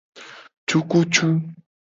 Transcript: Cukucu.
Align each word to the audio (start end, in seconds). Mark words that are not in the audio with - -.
Cukucu. 0.67 1.27